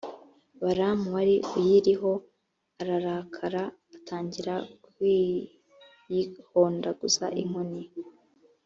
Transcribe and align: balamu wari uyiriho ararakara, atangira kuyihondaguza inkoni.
balamu 0.63 1.05
wari 1.15 1.35
uyiriho 1.57 2.11
ararakara, 2.81 3.63
atangira 3.95 4.53
kuyihondaguza 4.83 7.25
inkoni. 7.43 7.83